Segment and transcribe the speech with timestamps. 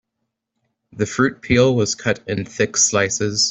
[0.93, 3.39] The fruit peel was cut in thick slices.